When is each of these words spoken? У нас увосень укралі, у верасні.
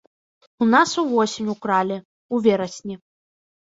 У 0.65 0.67
нас 0.75 0.89
увосень 1.03 1.53
укралі, 1.55 1.99
у 2.33 2.43
верасні. 2.49 2.95